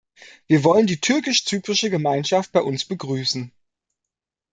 [0.47, 3.51] Wir wollen die türkisch-zyprische Gemeinschaft bei uns begrüßen.